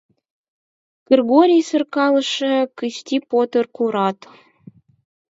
Кыргорий, 1.07 1.63
серкалыше, 1.69 2.53
Кысти, 2.77 3.17
Пӧтыр 3.29 3.65
пурат. 3.75 4.19